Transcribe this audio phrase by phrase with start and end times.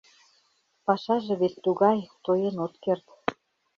[0.85, 3.05] —Пашаже вет тугай, тоен от керт...